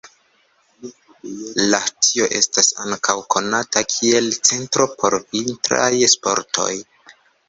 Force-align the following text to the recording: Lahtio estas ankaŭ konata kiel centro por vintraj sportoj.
Lahtio 1.73 2.29
estas 2.39 2.69
ankaŭ 2.83 3.15
konata 3.35 3.83
kiel 3.91 4.31
centro 4.49 4.87
por 5.03 5.17
vintraj 5.35 5.91
sportoj. 6.15 6.69